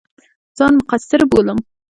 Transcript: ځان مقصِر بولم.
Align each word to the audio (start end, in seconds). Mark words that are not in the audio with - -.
ځان 0.57 0.73
مقصِر 0.79 1.21
بولم. 1.31 1.59